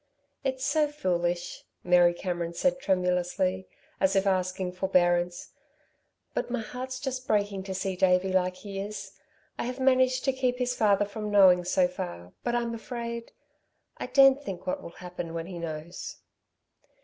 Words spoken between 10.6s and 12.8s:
father from knowing, so far, but I'm